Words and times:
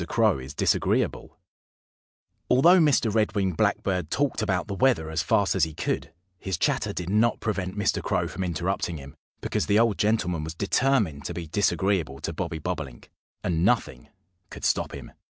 CROW 0.07 0.39
IS 0.39 0.55
DISAGREEABLE 0.55 1.37
ALTHOUGH 2.49 2.79
Mr. 2.79 3.13
Red 3.13 3.35
winged 3.35 3.55
Blackbird 3.55 4.09
talked 4.09 4.41
about 4.41 4.65
the 4.67 4.73
weather 4.73 5.11
as 5.11 5.21
fast 5.21 5.53
as 5.53 5.63
he 5.63 5.75
could, 5.75 6.11
his 6.39 6.57
chatter 6.57 6.91
did 6.91 7.07
not 7.11 7.39
prevent 7.39 7.77
Mr. 7.77 8.01
Crow 8.01 8.27
from 8.27 8.43
interrupting 8.43 8.97
him, 8.97 9.15
because 9.41 9.67
the 9.67 9.77
old 9.77 9.99
gentleman 9.99 10.43
was 10.43 10.55
determined 10.55 11.23
to 11.25 11.35
be 11.35 11.45
disagreeable 11.45 12.19
to 12.21 12.33
Bobby 12.33 12.57
Bobolink, 12.57 13.11
and 13.43 13.63
nothing 13.63 14.09
could 14.49 14.65
stop 14.65 14.91
him. 14.95 15.11